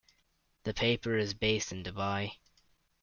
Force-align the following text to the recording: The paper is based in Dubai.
The 0.63 0.73
paper 0.73 1.15
is 1.15 1.35
based 1.35 1.71
in 1.71 1.83
Dubai. 1.83 2.37